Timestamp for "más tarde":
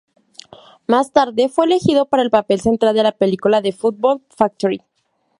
0.87-1.47